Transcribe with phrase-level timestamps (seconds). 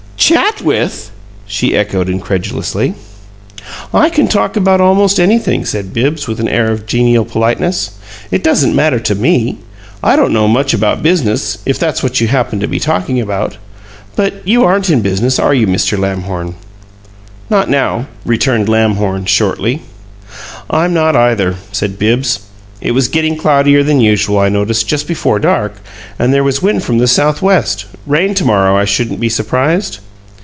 [0.23, 1.11] "'CHAT with'!"
[1.47, 2.93] she echoed, incredulously.
[3.93, 7.91] "I can talk about almost anything," said Bibbs with an air of genial politeness.
[8.29, 9.57] "It doesn't matter to ME.
[10.03, 13.57] I don't know much about business if that's what you happened to be talking about.
[14.15, 15.97] But you aren't in business, are you, Mr.
[15.97, 16.53] Lamhorn?"
[17.49, 19.81] "Not now," returned Lamhorn, shortly.
[20.69, 22.41] "I'm not, either," said Bibbs.
[22.79, 25.81] "It was getting cloudier than usual, I noticed, just before dark,
[26.19, 27.85] and there was wind from the southwest.
[28.05, 29.97] Rain to morrow, I shouldn't be surprised."